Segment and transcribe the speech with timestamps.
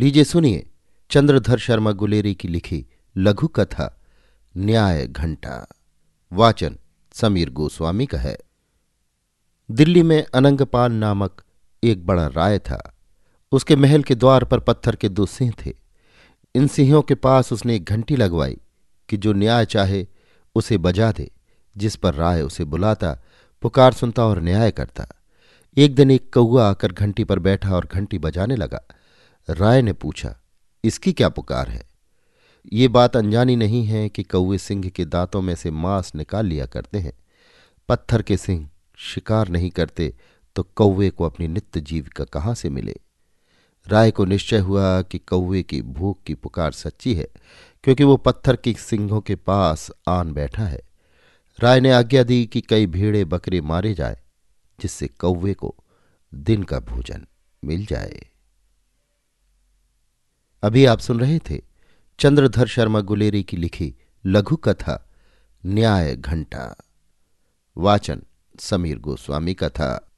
[0.00, 0.66] लीजिए सुनिए
[1.10, 4.00] चंद्रधर शर्मा गुलेरी की लिखी लघु कथा,
[4.56, 5.68] न्याय घंटा।
[6.32, 6.78] वाचन
[7.12, 8.38] समीर गोस्वामी का है।
[9.70, 11.42] दिल्ली में अनंगपाल नामक
[11.84, 12.96] एक बड़ा राय था।
[13.52, 15.72] उसके महल के द्वार पर पत्थर के दो सिंह थे।
[16.54, 18.58] इन सिंहों के पास उसने एक घंटी लगवाई
[19.08, 20.06] कि जो न्याय चाहे,
[20.54, 21.30] उसे बजा दे,
[21.76, 23.22] जिस पर राय उसे बुलाता,
[23.62, 25.06] पुकार सुनता और न्याय करता।
[25.76, 28.82] एक दिन एक कौआ आकर घंटी पर बैठा और घंटी बजाने लगा।
[29.48, 30.34] राय ने पूछा,
[30.84, 31.82] इसकी क्या पुकार है?
[32.72, 36.66] ये बात अनजानी नहीं है कि कौए सिंह के दांतों में से मांस निकाल लिया
[36.66, 37.12] करते हैं।
[37.88, 40.12] पत्थर के सिंह शिकार नहीं करते
[40.56, 42.94] तो कौवे को अपनी नित्य जीविका कहाँ से मिले?
[43.86, 47.26] राय को निश्चय हुआ कि कौवे की भूख की पुकार सच्ची है,
[47.84, 50.80] क्योंकि वो पत्थर के सिंहों के पास आन बैठा है।
[51.58, 54.20] राय ने आज्ञा दी कि कई भेड़े बकरे मारे जाए,
[54.78, 55.74] जिससे कौवे को
[56.32, 57.26] दिन का भोजन
[57.62, 58.29] मिल जाए।
[60.62, 61.62] अभी आप सुन रहे थे
[62.18, 63.94] चंद्रधर शर्मा गुलेरी की लिखी
[64.26, 65.10] लघु कथा,
[65.66, 66.76] न्याय घंटा।
[67.76, 68.22] वाचन
[68.60, 70.09] समीर गोस्वामी कथा